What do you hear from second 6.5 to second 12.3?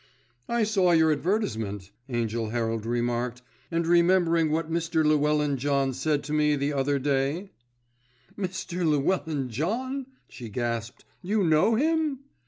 the other day——" "Mr. Llewellyn John," she gasped. "You know him?"